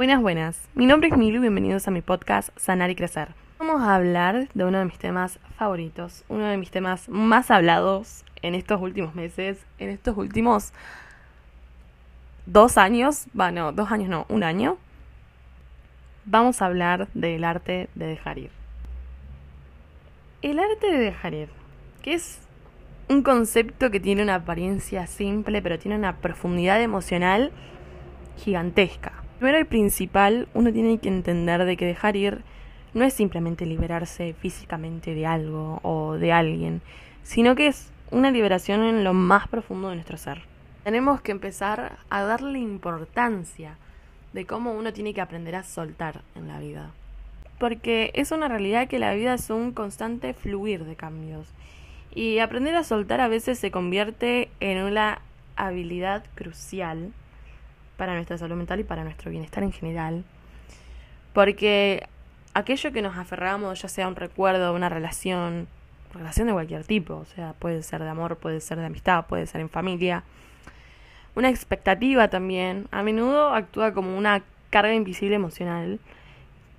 [0.00, 0.58] Buenas, buenas.
[0.74, 3.34] Mi nombre es Milu y bienvenidos a mi podcast Sanar y Crecer.
[3.58, 8.24] Vamos a hablar de uno de mis temas favoritos, uno de mis temas más hablados
[8.40, 10.72] en estos últimos meses, en estos últimos
[12.46, 14.78] dos años, bueno, dos años no, un año.
[16.24, 18.50] Vamos a hablar del arte de dejar ir.
[20.40, 21.50] El arte de dejar ir,
[22.00, 22.40] que es
[23.10, 27.52] un concepto que tiene una apariencia simple, pero tiene una profundidad emocional
[28.38, 29.19] gigantesca.
[29.40, 32.42] Primero y principal, uno tiene que entender de que dejar ir
[32.92, 36.82] no es simplemente liberarse físicamente de algo o de alguien,
[37.22, 40.42] sino que es una liberación en lo más profundo de nuestro ser.
[40.84, 43.78] Tenemos que empezar a darle importancia
[44.34, 46.90] de cómo uno tiene que aprender a soltar en la vida.
[47.58, 51.48] Porque es una realidad que la vida es un constante fluir de cambios.
[52.14, 55.22] Y aprender a soltar a veces se convierte en una
[55.56, 57.14] habilidad crucial
[58.00, 60.24] para nuestra salud mental y para nuestro bienestar en general.
[61.34, 62.06] Porque
[62.54, 65.68] aquello que nos aferramos, ya sea un recuerdo, una relación,
[66.14, 69.46] relación de cualquier tipo, o sea, puede ser de amor, puede ser de amistad, puede
[69.46, 70.24] ser en familia,
[71.34, 76.00] una expectativa también, a menudo actúa como una carga invisible emocional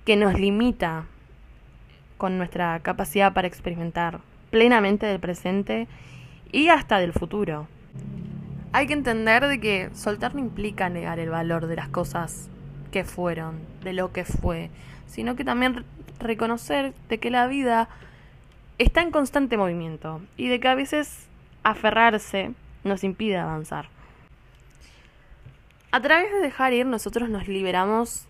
[0.04, 1.04] que nos limita
[2.18, 4.18] con nuestra capacidad para experimentar
[4.50, 5.86] plenamente del presente
[6.50, 7.68] y hasta del futuro.
[8.72, 12.48] Hay que entender de que soltar no implica negar el valor de las cosas
[12.90, 14.70] que fueron, de lo que fue,
[15.06, 15.84] sino que también
[16.18, 17.88] reconocer de que la vida
[18.78, 21.28] está en constante movimiento y de que a veces
[21.62, 22.52] aferrarse
[22.84, 23.88] nos impide avanzar.
[25.90, 28.26] A través de dejar ir nosotros nos liberamos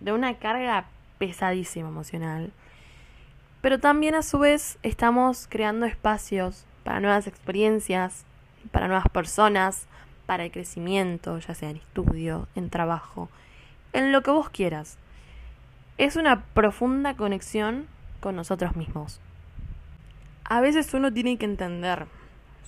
[0.00, 0.86] de una carga
[1.18, 2.52] pesadísima emocional,
[3.60, 8.24] pero también a su vez estamos creando espacios para nuevas experiencias,
[8.70, 9.86] para nuevas personas,
[10.26, 13.28] para el crecimiento, ya sea en estudio, en trabajo,
[13.92, 14.98] en lo que vos quieras.
[15.98, 17.86] Es una profunda conexión
[18.20, 19.20] con nosotros mismos.
[20.44, 22.06] A veces uno tiene que entender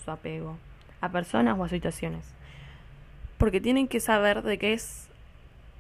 [0.05, 0.59] su apego
[1.01, 2.27] a personas o a situaciones,
[3.39, 5.09] porque tienen que saber de que es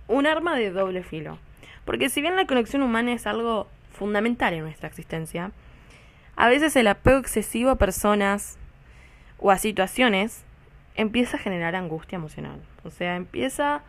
[0.08, 1.38] un arma de doble filo.
[1.84, 5.52] Porque si bien la conexión humana es algo fundamental en nuestra existencia,
[6.36, 8.58] a veces el apego excesivo a personas
[9.44, 10.42] o a situaciones
[10.94, 12.58] empieza a generar angustia emocional.
[12.82, 13.82] O sea, empieza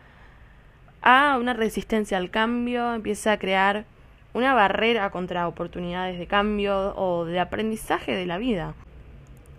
[1.00, 3.86] a una resistencia al cambio, empieza a crear
[4.34, 8.74] una barrera contra oportunidades de cambio o de aprendizaje de la vida.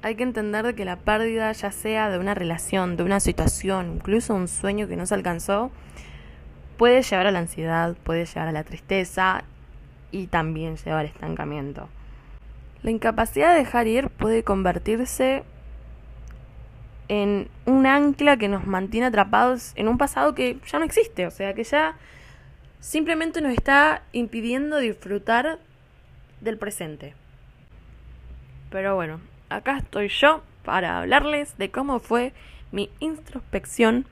[0.04, 4.36] Hay que entender que la pérdida, ya sea de una relación, de una situación, incluso
[4.36, 5.72] un sueño que no se alcanzó,
[6.78, 9.44] puede llevar a la ansiedad, puede llevar a la tristeza
[10.12, 11.90] y también llevar al estancamiento.
[12.84, 15.44] La incapacidad de dejar ir puede convertirse
[17.08, 21.32] en un ancla que nos mantiene atrapados en un pasado que ya no existe, o
[21.32, 21.96] sea, que ya
[22.80, 25.60] simplemente nos está impidiendo disfrutar
[26.42, 27.16] del presente.
[28.70, 29.20] Pero bueno,
[29.50, 32.34] acá estoy yo para hablarles de cómo fue
[32.72, 34.06] mi introspección,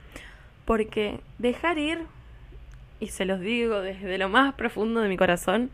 [0.63, 1.99] porque dejar ir,
[2.99, 5.69] y se los digo desde lo más profundo de mi corazón,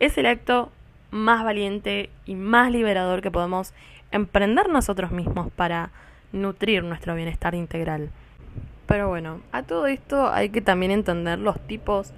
[0.00, 0.72] es el acto
[1.10, 3.74] más valiente y más liberador que podemos
[4.10, 5.90] emprender nosotros mismos para
[6.32, 8.10] nutrir nuestro bienestar integral.
[8.86, 12.12] Pero bueno, a todo esto hay que también entender los tipos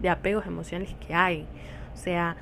[0.00, 1.46] de apegos emocionales que hay.
[1.94, 2.36] O sea,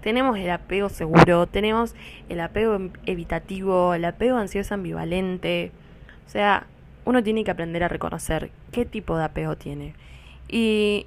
[0.00, 1.94] tenemos el apego seguro, tenemos
[2.28, 5.72] el apego evitativo, el apego ansioso ambivalente.
[6.26, 6.66] O sea,
[7.04, 9.94] uno tiene que aprender a reconocer qué tipo de apego tiene.
[10.48, 11.06] Y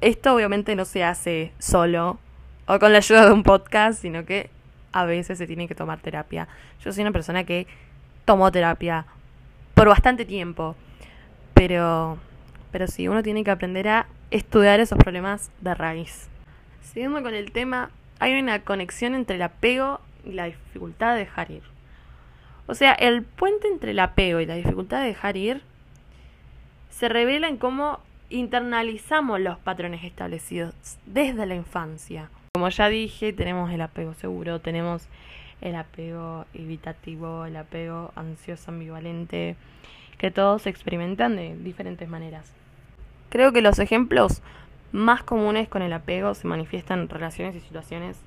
[0.00, 2.18] esto obviamente no se hace solo
[2.66, 4.50] o con la ayuda de un podcast, sino que
[4.92, 6.48] a veces se tiene que tomar terapia.
[6.84, 7.66] Yo soy una persona que
[8.30, 9.06] tomó terapia
[9.74, 10.76] por bastante tiempo.
[11.52, 12.16] Pero,
[12.70, 16.28] pero sí, uno tiene que aprender a estudiar esos problemas de raíz.
[16.80, 17.90] Siguiendo con el tema,
[18.20, 21.62] hay una conexión entre el apego y la dificultad de dejar ir.
[22.68, 25.62] O sea, el puente entre el apego y la dificultad de dejar ir
[26.90, 27.98] se revela en cómo
[28.28, 30.72] internalizamos los patrones establecidos
[31.04, 32.30] desde la infancia.
[32.54, 35.08] Como ya dije, tenemos el apego seguro, tenemos
[35.60, 39.56] el apego evitativo, el apego ansioso ambivalente,
[40.18, 42.52] que todos experimentan de diferentes maneras.
[43.30, 44.42] Creo que los ejemplos
[44.92, 48.20] más comunes con el apego se manifiestan en relaciones y situaciones,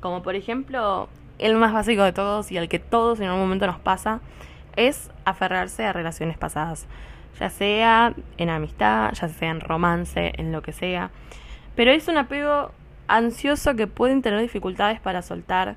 [0.00, 1.08] como por ejemplo
[1.38, 4.20] el más básico de todos y al que todos en algún momento nos pasa,
[4.76, 6.86] es aferrarse a relaciones pasadas,
[7.38, 11.10] ya sea en amistad, ya sea en romance, en lo que sea.
[11.76, 12.72] Pero es un apego
[13.06, 15.76] ansioso que pueden tener dificultades para soltar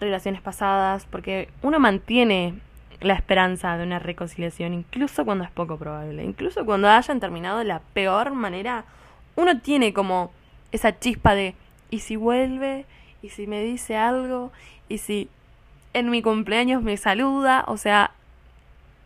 [0.00, 2.54] relaciones pasadas, porque uno mantiene
[3.00, 7.64] la esperanza de una reconciliación, incluso cuando es poco probable, incluso cuando hayan terminado de
[7.64, 8.84] la peor manera,
[9.36, 10.32] uno tiene como
[10.72, 11.54] esa chispa de,
[11.90, 12.86] ¿y si vuelve?
[13.22, 14.52] ¿Y si me dice algo?
[14.88, 15.28] ¿Y si
[15.92, 17.64] en mi cumpleaños me saluda?
[17.68, 18.12] O sea,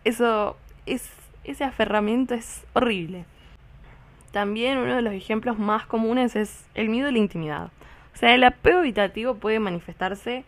[0.05, 0.56] eso
[0.87, 1.11] es
[1.44, 3.25] ese aferramiento es horrible.
[4.31, 7.71] También uno de los ejemplos más comunes es el miedo a la intimidad.
[8.15, 10.44] O sea, el apego evitativo puede manifestarse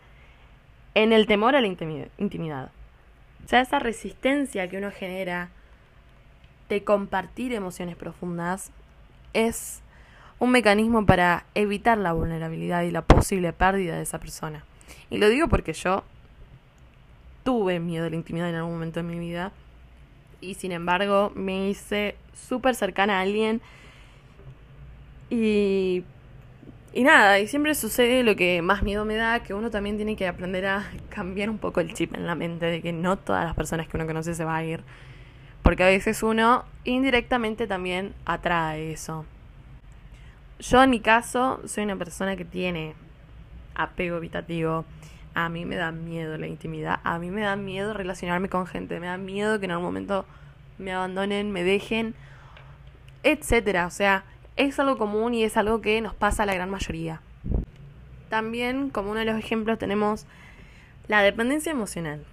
[0.95, 2.71] en el temor a la intimidad.
[3.45, 5.49] O sea, esa resistencia que uno genera
[6.67, 8.71] de compartir emociones profundas
[9.33, 9.81] es
[10.39, 14.65] un mecanismo para evitar la vulnerabilidad y la posible pérdida de esa persona.
[15.09, 16.03] Y lo digo porque yo
[17.43, 19.51] tuve miedo a la intimidad en algún momento de mi vida
[20.41, 23.61] y sin embargo me hice súper cercana a alguien
[25.29, 26.03] y,
[26.95, 30.15] y nada, y siempre sucede lo que más miedo me da, que uno también tiene
[30.15, 33.45] que aprender a cambiar un poco el chip en la mente de que no todas
[33.45, 34.81] las personas que uno conoce se va a ir,
[35.61, 39.25] porque a veces uno indirectamente también atrae eso.
[40.59, 42.95] Yo en mi caso soy una persona que tiene
[43.75, 44.85] apego evitativo
[45.35, 49.01] a mí me da miedo la intimidad, a mí me da miedo relacionarme con gente,
[49.01, 50.25] me da miedo que en algún momento
[50.77, 52.15] me abandonen, me dejen,
[53.21, 53.85] etcétera.
[53.85, 54.23] O sea,
[54.57, 57.21] es algo común y es algo que nos pasa a la gran mayoría.
[58.29, 60.25] También, como uno de los ejemplos, tenemos
[61.07, 62.23] la dependencia emocional.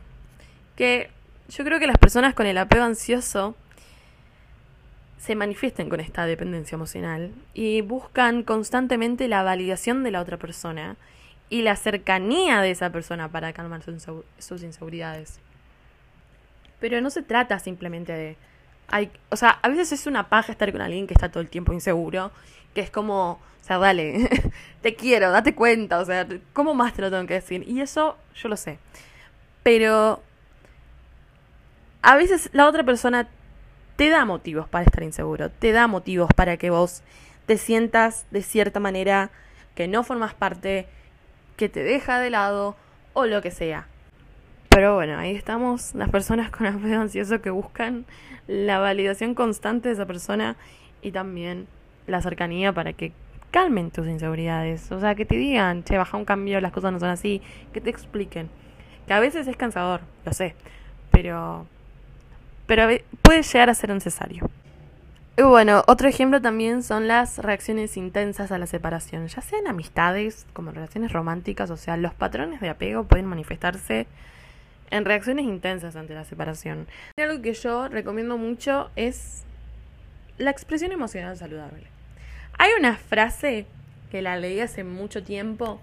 [0.76, 1.10] Que
[1.48, 3.54] yo creo que las personas con el apego ansioso
[5.18, 10.96] se manifiesten con esta dependencia emocional y buscan constantemente la validación de la otra persona
[11.48, 13.82] y la cercanía de esa persona para calmar
[14.38, 15.38] sus inseguridades.
[16.80, 18.36] Pero no se trata simplemente de...
[18.88, 21.48] Hay, o sea, a veces es una paja estar con alguien que está todo el
[21.48, 22.30] tiempo inseguro,
[22.74, 24.28] que es como, o sea, dale,
[24.82, 27.66] te quiero, date cuenta, o sea, ¿cómo más te lo tengo que decir?
[27.68, 28.78] Y eso yo lo sé.
[29.62, 30.22] Pero
[32.02, 33.28] a veces la otra persona
[33.96, 37.02] te da motivos para estar inseguro, te da motivos para que vos
[37.46, 39.30] te sientas de cierta manera
[39.74, 40.86] que no formas parte
[41.56, 42.76] que te deja de lado
[43.12, 43.86] o lo que sea.
[44.74, 48.06] Pero bueno, ahí estamos las personas con apego ansioso que buscan
[48.46, 50.56] la validación constante de esa persona
[51.02, 51.66] y también
[52.06, 53.12] la cercanía para que
[53.50, 54.90] calmen tus inseguridades.
[54.90, 57.42] O sea, que te digan, che, baja un cambio, las cosas no son así,
[57.74, 58.48] que te expliquen.
[59.06, 60.54] Que a veces es cansador, lo sé,
[61.10, 61.66] pero,
[62.66, 62.88] pero
[63.20, 64.48] puede llegar a ser necesario.
[65.36, 70.46] Y bueno, otro ejemplo también son las reacciones intensas a la separación, ya sean amistades
[70.54, 74.06] como relaciones románticas, o sea, los patrones de apego pueden manifestarse
[74.92, 76.86] en reacciones intensas ante la separación.
[77.16, 79.42] Algo que yo recomiendo mucho es
[80.36, 81.86] la expresión emocional saludable.
[82.58, 83.66] Hay una frase
[84.10, 85.80] que la leí hace mucho tiempo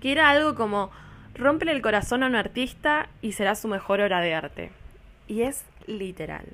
[0.00, 0.90] que era algo como
[1.34, 4.70] rompe el corazón a un artista y será su mejor obra de arte.
[5.26, 6.46] Y es literal.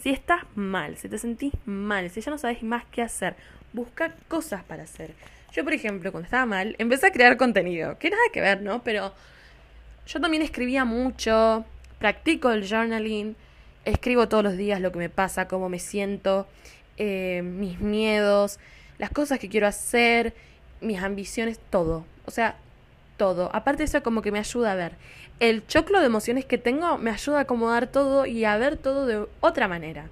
[0.00, 3.34] Si estás mal, si te sentís mal, si ya no sabes más qué hacer,
[3.72, 5.14] busca cosas para hacer.
[5.52, 8.84] Yo, por ejemplo, cuando estaba mal, empecé a crear contenido, que nada que ver, ¿no?
[8.84, 9.12] Pero
[10.06, 11.64] yo también escribía mucho,
[11.98, 13.36] practico el journaling,
[13.84, 16.46] escribo todos los días lo que me pasa, cómo me siento,
[16.96, 18.58] eh, mis miedos,
[18.98, 20.34] las cosas que quiero hacer,
[20.80, 22.04] mis ambiciones, todo.
[22.26, 22.56] O sea,
[23.16, 23.50] todo.
[23.54, 24.92] Aparte eso, como que me ayuda a ver.
[25.40, 29.06] El choclo de emociones que tengo me ayuda a acomodar todo y a ver todo
[29.06, 30.06] de otra manera.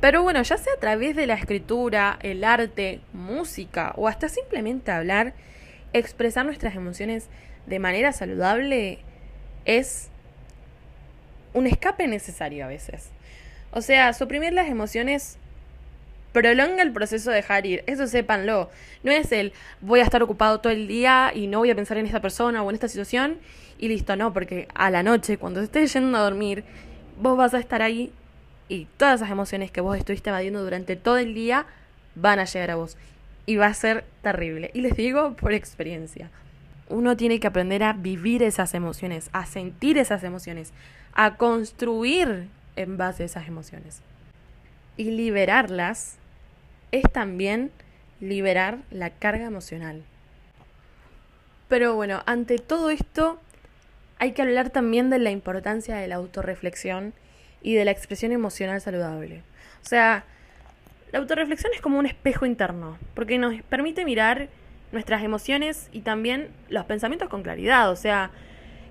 [0.00, 4.92] Pero bueno, ya sea a través de la escritura, el arte, música o hasta simplemente
[4.92, 5.34] hablar,
[5.92, 7.28] expresar nuestras emociones
[7.66, 9.00] de manera saludable
[9.68, 10.08] es
[11.52, 13.10] un escape necesario a veces.
[13.70, 15.36] O sea, suprimir las emociones
[16.32, 17.84] prolonga el proceso de dejar ir.
[17.86, 18.70] Eso sépanlo.
[19.02, 21.98] No es el voy a estar ocupado todo el día y no voy a pensar
[21.98, 23.38] en esta persona o en esta situación
[23.78, 26.64] y listo, no, porque a la noche, cuando estés yendo a dormir,
[27.20, 28.10] vos vas a estar ahí
[28.68, 31.66] y todas esas emociones que vos estuviste evadiendo durante todo el día
[32.14, 32.96] van a llegar a vos.
[33.44, 34.70] Y va a ser terrible.
[34.72, 36.30] Y les digo por experiencia.
[36.88, 40.72] Uno tiene que aprender a vivir esas emociones, a sentir esas emociones,
[41.14, 44.02] a construir en base a esas emociones
[44.98, 46.18] y liberarlas
[46.92, 47.70] es también
[48.20, 50.02] liberar la carga emocional.
[51.68, 53.38] Pero bueno, ante todo esto
[54.18, 57.14] hay que hablar también de la importancia de la autorreflexión
[57.62, 59.42] y de la expresión emocional saludable.
[59.82, 60.24] O sea,
[61.12, 64.48] la autorreflexión es como un espejo interno, porque nos permite mirar
[64.92, 67.90] nuestras emociones y también los pensamientos con claridad.
[67.90, 68.30] O sea,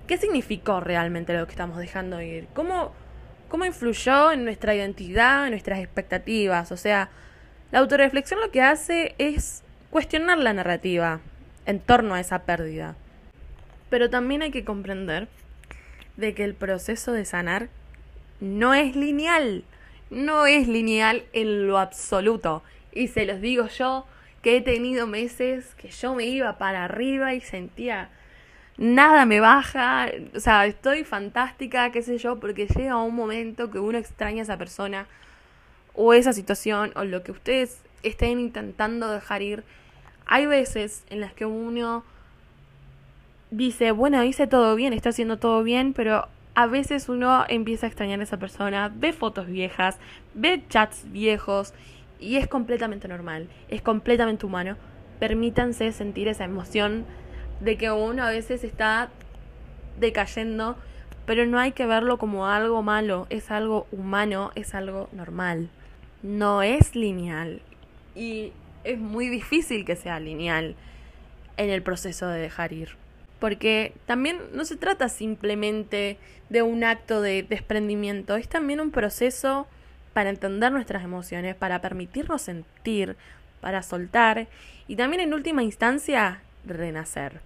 [0.06, 2.46] ¿qué significó realmente lo que estamos dejando ir?
[2.54, 2.92] ¿Cómo
[3.48, 6.70] cómo influyó en nuestra identidad, en nuestras expectativas.
[6.72, 7.10] O sea,
[7.72, 11.20] la autorreflexión lo que hace es cuestionar la narrativa
[11.66, 12.96] en torno a esa pérdida.
[13.90, 15.28] Pero también hay que comprender
[16.16, 17.68] de que el proceso de sanar
[18.40, 19.64] no es lineal.
[20.10, 22.62] No es lineal en lo absoluto.
[22.92, 24.06] Y se los digo yo,
[24.42, 28.10] que he tenido meses que yo me iba para arriba y sentía
[28.78, 33.80] nada me baja, o sea, estoy fantástica, qué sé yo, porque llega un momento que
[33.80, 35.06] uno extraña a esa persona
[35.94, 39.64] o esa situación o lo que ustedes estén intentando dejar ir.
[40.26, 42.04] Hay veces en las que uno
[43.50, 47.88] dice, bueno, hice todo bien, está haciendo todo bien, pero a veces uno empieza a
[47.88, 49.98] extrañar a esa persona, ve fotos viejas,
[50.34, 51.74] ve chats viejos
[52.20, 54.76] y es completamente normal, es completamente humano.
[55.18, 57.04] Permítanse sentir esa emoción
[57.60, 59.10] de que uno a veces está
[59.98, 60.76] decayendo,
[61.26, 65.70] pero no hay que verlo como algo malo, es algo humano, es algo normal.
[66.22, 67.62] No es lineal
[68.14, 68.52] y
[68.84, 70.74] es muy difícil que sea lineal
[71.56, 72.90] en el proceso de dejar ir.
[73.38, 79.68] Porque también no se trata simplemente de un acto de desprendimiento, es también un proceso
[80.12, 83.16] para entender nuestras emociones, para permitirnos sentir,
[83.60, 84.48] para soltar
[84.86, 87.40] y también en última instancia renacer.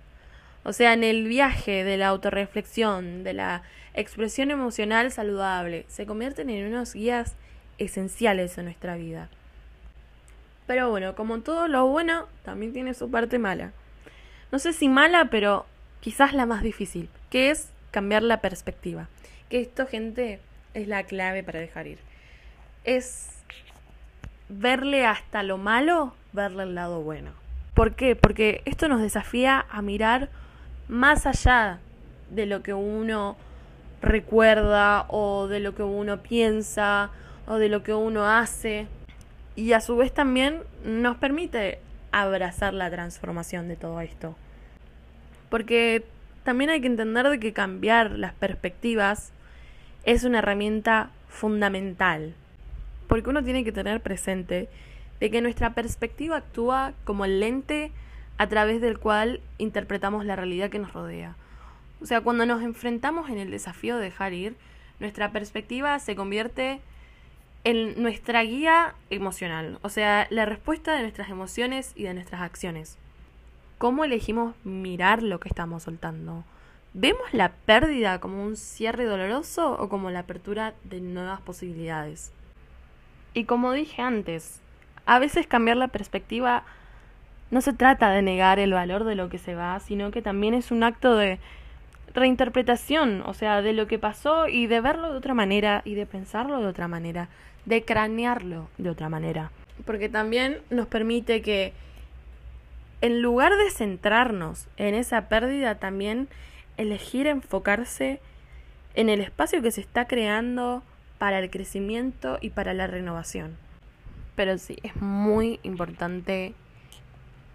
[0.65, 3.63] O sea, en el viaje de la autorreflexión, de la
[3.95, 7.35] expresión emocional saludable, se convierten en unos guías
[7.79, 9.29] esenciales en nuestra vida.
[10.67, 13.73] Pero bueno, como todo lo bueno, también tiene su parte mala.
[14.53, 15.67] No sé si mala, pero
[16.01, 19.09] quizás la más difícil, que es cambiar la perspectiva.
[19.49, 20.39] Que esto, gente,
[20.75, 22.12] es la clave para dejar ir
[22.85, 23.31] es
[24.49, 27.33] verle hasta lo malo, verle el lado bueno.
[27.75, 28.17] ¿Por qué?
[28.17, 30.29] Porque esto nos desafía a mirar
[30.89, 31.79] más allá
[32.31, 33.37] de lo que uno
[34.03, 37.11] recuerda o de lo que uno piensa
[37.47, 38.87] o de lo que uno hace
[39.55, 41.79] y a su vez también nos permite
[42.11, 44.35] abrazar la transformación de todo esto.
[45.49, 46.05] Porque
[46.45, 49.33] también hay que entender de que cambiar las perspectivas
[50.05, 52.35] es una herramienta fundamental
[53.13, 54.71] porque uno tiene que tener presente
[55.21, 57.93] de que nuestra perspectiva actúa como el lente
[58.39, 61.37] a través del cual interpretamos la realidad que nos rodea.
[62.01, 64.57] O sea, cuando nos enfrentamos en el desafío de dejar ir,
[64.99, 66.81] nuestra perspectiva se convierte
[67.65, 72.97] en nuestra guía emocional, o sea, la respuesta de nuestras emociones y de nuestras acciones.
[73.77, 76.45] ¿Cómo elegimos mirar lo que estamos soltando?
[76.95, 82.33] ¿Vemos la pérdida como un cierre doloroso o como la apertura de nuevas posibilidades?
[83.35, 84.61] Y como dije antes,
[85.07, 86.65] a veces cambiar la perspectiva
[87.51, 90.55] no se trata de negar el valor de lo que se va, sino que también
[90.55, 91.39] es un acto de
[92.15, 96.07] reinterpretación, o sea, de lo que pasó y de verlo de otra manera y de
[96.07, 97.29] pensarlo de otra manera,
[97.65, 99.51] de cranearlo de otra manera.
[99.85, 101.73] Porque también nos permite que
[103.01, 106.29] en lugar de centrarnos en esa pérdida, también
[106.77, 108.21] elegir enfocarse
[108.95, 110.83] en el espacio que se está creando
[111.23, 113.57] para el crecimiento y para la renovación.
[114.35, 116.53] Pero sí, es muy importante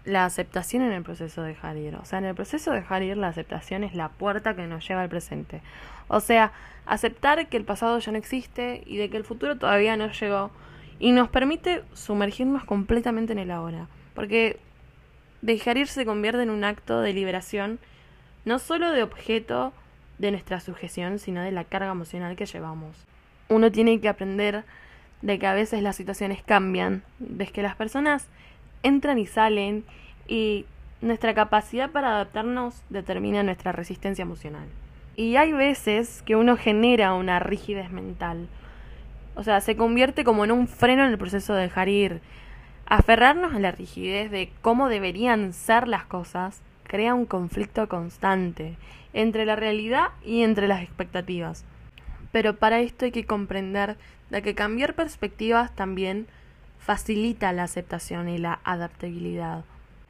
[0.06, 1.94] la aceptación en el proceso de dejar ir.
[1.96, 4.88] O sea, en el proceso de dejar ir, la aceptación es la puerta que nos
[4.88, 5.60] lleva al presente.
[6.06, 6.50] O sea,
[6.86, 10.50] aceptar que el pasado ya no existe y de que el futuro todavía no llegó
[10.98, 13.86] y nos permite sumergirnos completamente en el ahora.
[14.14, 14.58] Porque
[15.42, 17.80] dejar ir se convierte en un acto de liberación,
[18.46, 19.74] no solo de objeto
[20.16, 23.07] de nuestra sujeción, sino de la carga emocional que llevamos
[23.48, 24.64] uno tiene que aprender
[25.22, 28.28] de que a veces las situaciones cambian, de que las personas
[28.82, 29.84] entran y salen
[30.26, 30.66] y
[31.00, 34.68] nuestra capacidad para adaptarnos determina nuestra resistencia emocional.
[35.16, 38.48] Y hay veces que uno genera una rigidez mental.
[39.34, 42.20] O sea, se convierte como en un freno en el proceso de dejar ir.
[42.86, 48.76] Aferrarnos a la rigidez de cómo deberían ser las cosas crea un conflicto constante
[49.12, 51.64] entre la realidad y entre las expectativas.
[52.32, 53.96] Pero para esto hay que comprender
[54.30, 56.26] de que cambiar perspectivas también
[56.78, 59.64] facilita la aceptación y la adaptabilidad.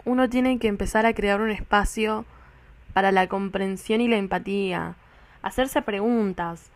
[0.04, 2.24] Uno tiene que empezar a crear un espacio
[2.92, 4.94] para la comprensión y la empatía,
[5.42, 6.70] hacerse preguntas.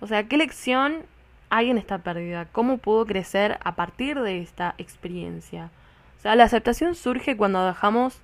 [0.00, 1.02] O sea, ¿qué lección
[1.50, 2.46] hay en esta pérdida?
[2.46, 5.70] ¿Cómo puedo crecer a partir de esta experiencia?
[6.18, 8.18] O sea, la aceptación surge cuando dejamos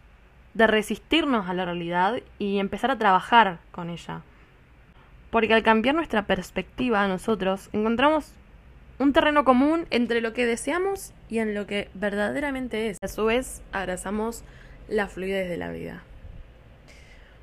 [0.55, 4.23] de resistirnos a la realidad y empezar a trabajar con ella
[5.31, 8.33] porque al cambiar nuestra perspectiva nosotros encontramos
[8.99, 12.99] un terreno común entre lo que deseamos y en lo que verdaderamente es.
[13.03, 14.43] A su vez, abrazamos
[14.89, 16.03] la fluidez de la vida.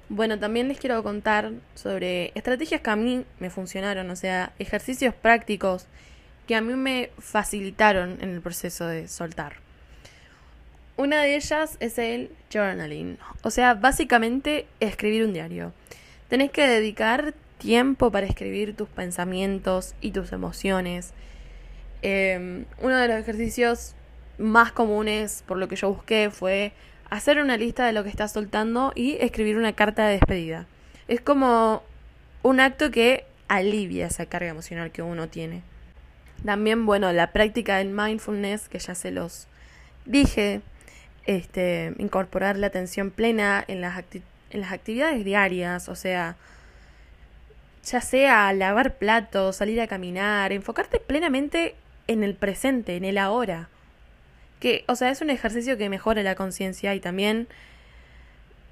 [0.10, 5.14] Bueno, también les quiero contar sobre estrategias que a mí me funcionaron, o sea, ejercicios
[5.14, 5.88] prácticos
[6.48, 9.58] que a mí me facilitaron en el proceso de soltar.
[10.98, 15.74] Una de ellas es el journaling, o sea, básicamente escribir un diario.
[16.28, 21.14] Tenés que dedicar tiempo para escribir tus pensamientos y tus emociones.
[22.02, 23.96] Em, uno de los ejercicios
[24.38, 26.74] más comunes, por lo que yo busqué, fue
[27.10, 30.68] hacer una lista de lo que estás soltando y escribir una carta de despedida.
[31.08, 31.84] Es como
[32.44, 35.64] un acto que alivia esa carga emocional que uno tiene.
[36.46, 39.48] También, bueno, la práctica del mindfulness, que ya se los
[40.06, 40.62] dije,
[41.26, 44.04] este, incorporar la atención plena en las,
[44.50, 46.36] en las actividades diarias, o sea,
[47.84, 51.76] ya sea lavar platos, salir a caminar, enfocarte plenamente
[52.08, 53.70] en el presente, en el ahora.
[54.60, 57.48] Que, o sea, es un ejercicio que mejora la conciencia y también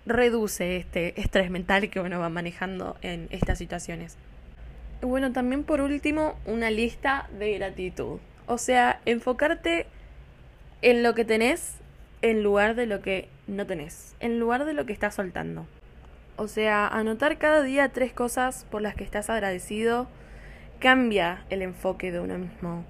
[0.05, 4.17] reduce este estrés mental que uno va manejando en estas situaciones.
[5.01, 8.19] Bueno, también por último, una lista de gratitud.
[8.45, 9.87] O sea, enfocarte
[10.81, 11.75] en lo que tenés
[12.21, 15.67] en lugar de lo que no tenés, en lugar de lo que estás soltando.
[16.37, 20.07] O sea, anotar cada día tres cosas por las que estás agradecido
[20.79, 22.85] cambia el enfoque de uno mismo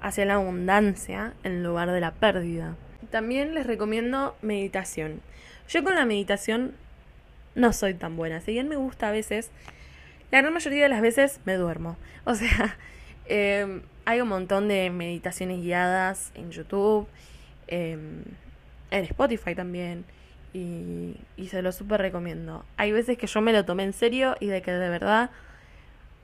[0.00, 2.76] hacia la abundancia en lugar de la pérdida.
[3.10, 5.20] También les recomiendo meditación.
[5.68, 6.74] Yo con la meditación
[7.54, 8.40] no soy tan buena.
[8.40, 9.50] Si bien me gusta a veces,
[10.30, 11.96] la gran mayoría de las veces me duermo.
[12.24, 12.76] O sea,
[13.26, 17.06] em, hay un montón de meditaciones guiadas en YouTube,
[17.66, 18.24] em,
[18.90, 20.04] en Spotify también.
[20.52, 22.64] Y, y se lo súper recomiendo.
[22.76, 25.30] Hay veces que yo me lo tomé en serio y de que de verdad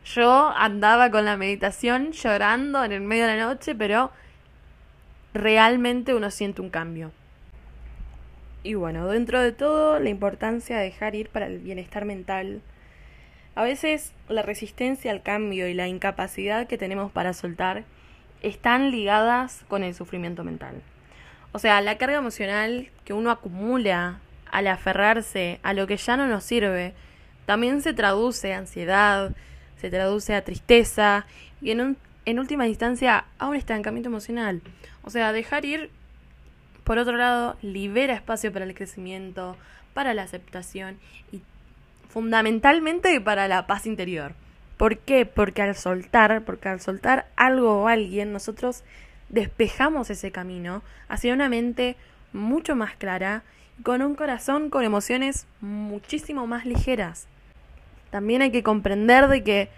[0.05, 4.11] yo andaba con la meditación llorando en el medio de la noche, pero
[5.33, 7.11] realmente uno siente un cambio.
[8.63, 12.63] Y bueno, dentro de todo, la importancia de dejar ir para el bienestar mental.
[13.55, 17.85] A veces la resistencia al cambio y la incapacidad que tenemos para soltar
[18.43, 20.83] están ligadas con el sufrimiento mental.
[21.55, 24.19] O sea, la carga emocional que uno acumula
[24.51, 26.95] al aferrarse a lo que ya no nos sirve,
[27.47, 29.31] también se traduce a ansiedad,
[29.81, 31.27] se traduce a tristeza
[31.63, 34.63] y en, en última instancia a un estancamiento emocional.
[35.05, 35.91] O sea, dejar ir,
[36.83, 39.57] por otro lado, libera espacio para el crecimiento,
[39.95, 40.99] para la aceptación
[41.31, 41.41] y
[42.09, 44.33] fundamentalmente para la paz interior.
[44.77, 45.25] ¿Por qué?
[45.25, 48.83] Porque al soltar, porque al soltar algo o alguien, nosotros
[49.35, 51.97] despejamos ese camino hacia una mente
[52.33, 53.43] mucho más clara,
[53.83, 57.27] con un corazón con emociones muchísimo más ligeras.
[58.11, 59.69] También hay que comprender de que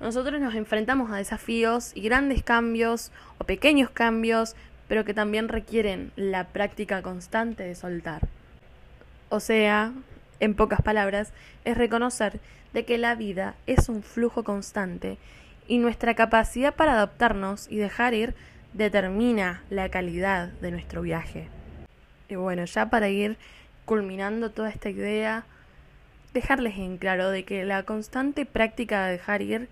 [0.00, 4.56] nosotros nos enfrentamos a desafíos y grandes cambios o pequeños cambios,
[4.88, 8.22] pero que también requieren la práctica constante de soltar.
[9.28, 9.92] O sea,
[10.40, 11.32] en pocas palabras,
[11.64, 12.40] es reconocer
[12.72, 15.16] de que la vida es un flujo constante
[15.68, 18.34] y nuestra capacidad para adaptarnos y dejar ir
[18.76, 21.48] determina la calidad de nuestro viaje.
[22.28, 23.38] Y bueno, ya para ir
[23.84, 25.44] culminando toda esta idea,
[26.34, 29.68] dejarles en claro de que la constante práctica de dejar ir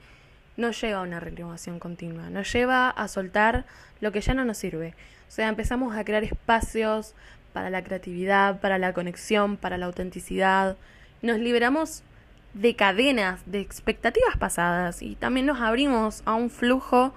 [0.56, 3.66] no lleva a una renovación continua, nos lleva a soltar
[4.00, 4.94] lo que ya no nos sirve.
[5.28, 7.14] O sea, empezamos a crear espacios
[7.52, 10.76] para la creatividad, para la conexión, para la autenticidad.
[11.22, 12.02] Nos liberamos
[12.54, 17.12] de cadenas, de expectativas pasadas y también nos abrimos a un flujo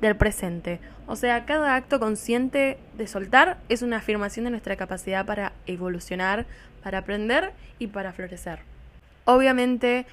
[0.00, 0.80] del presente.
[1.06, 6.46] O sea, cada acto consciente de soltar es una afirmación de nuestra capacidad para evolucionar,
[6.82, 8.60] para aprender y para florecer.
[9.24, 10.06] Obviamente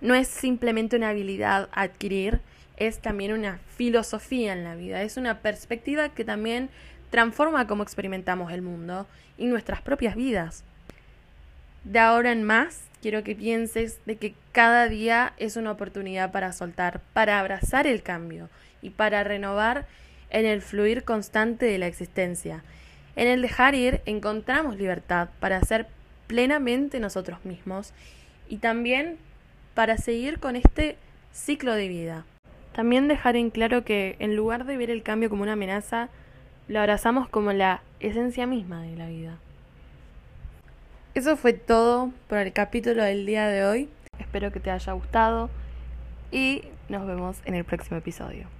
[0.00, 2.40] no es simplemente una habilidad a adquirir,
[2.76, 6.70] es también una filosofía en la vida, es una perspectiva que también
[7.10, 9.06] transforma cómo experimentamos el mundo
[9.38, 10.64] y nuestras propias vidas.
[11.84, 16.52] De ahora en más, quiero que pienses de que cada día es una oportunidad para
[16.52, 18.48] soltar, para abrazar el cambio
[18.84, 19.86] y para renovar
[20.30, 22.62] en el fluir constante de la existencia.
[23.16, 25.86] En el dejar ir encontramos libertad para ser
[26.26, 27.92] plenamente nosotros mismos
[28.48, 29.16] y también
[29.74, 30.96] para seguir con este
[31.32, 32.24] ciclo de vida.
[32.72, 36.08] También dejar en claro que en lugar de ver el cambio como una amenaza,
[36.68, 39.38] lo abrazamos como la esencia misma de la vida.
[41.14, 43.88] Eso fue todo por el capítulo del día de hoy.
[44.18, 45.48] Espero que te haya gustado
[46.32, 48.53] y nos vemos en el próximo episodio.